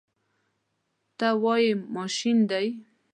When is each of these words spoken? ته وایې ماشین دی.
ته 1.17 1.27
وایې 1.43 1.73
ماشین 1.95 2.37
دی. 2.49 2.67